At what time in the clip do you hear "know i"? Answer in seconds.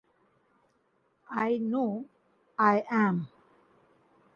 1.59-2.83